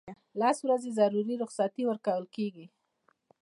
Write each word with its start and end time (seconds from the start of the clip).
لس 0.41 0.57
ورځې 0.65 0.89
ضروري 0.99 1.35
رخصتۍ 1.43 1.83
ورکول 1.87 2.23
کیږي. 2.35 2.65